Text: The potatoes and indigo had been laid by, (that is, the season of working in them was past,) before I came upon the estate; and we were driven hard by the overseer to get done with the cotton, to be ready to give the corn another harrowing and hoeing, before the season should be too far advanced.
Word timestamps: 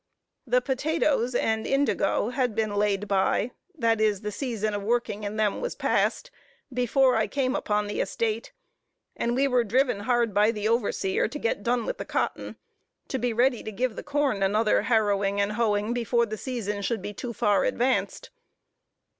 The 0.47 0.61
potatoes 0.61 1.35
and 1.35 1.67
indigo 1.67 2.29
had 2.29 2.55
been 2.55 2.73
laid 2.73 3.07
by, 3.07 3.51
(that 3.77 4.01
is, 4.01 4.21
the 4.21 4.31
season 4.31 4.73
of 4.73 4.81
working 4.81 5.23
in 5.23 5.35
them 5.35 5.61
was 5.61 5.75
past,) 5.75 6.31
before 6.73 7.15
I 7.15 7.27
came 7.27 7.55
upon 7.55 7.85
the 7.85 8.01
estate; 8.01 8.51
and 9.15 9.35
we 9.35 9.47
were 9.47 9.63
driven 9.63 9.99
hard 9.99 10.33
by 10.33 10.49
the 10.49 10.67
overseer 10.67 11.27
to 11.27 11.37
get 11.37 11.61
done 11.61 11.85
with 11.85 11.99
the 11.99 12.05
cotton, 12.05 12.55
to 13.09 13.19
be 13.19 13.31
ready 13.31 13.61
to 13.61 13.71
give 13.71 13.95
the 13.95 14.01
corn 14.01 14.41
another 14.41 14.81
harrowing 14.81 15.39
and 15.39 15.51
hoeing, 15.51 15.93
before 15.93 16.25
the 16.25 16.35
season 16.35 16.81
should 16.81 17.03
be 17.03 17.13
too 17.13 17.31
far 17.31 17.63
advanced. 17.63 18.31